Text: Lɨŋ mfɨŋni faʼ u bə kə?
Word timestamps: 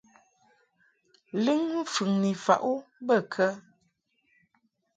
Lɨŋ 1.43 1.59
mfɨŋni 1.81 2.31
faʼ 2.43 2.61
u 2.71 2.73
bə 3.05 3.15
kə? 3.33 3.47